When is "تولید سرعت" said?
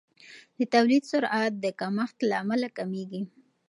0.73-1.53